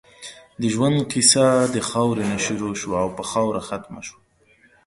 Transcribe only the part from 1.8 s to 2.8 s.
خاؤرې نه شروع